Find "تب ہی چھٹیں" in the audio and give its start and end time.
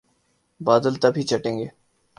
1.01-1.55